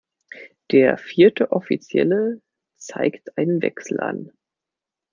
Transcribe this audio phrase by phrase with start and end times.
[0.71, 2.41] Der vierte Offizielle
[2.75, 4.31] zeigt einen Wechsel an.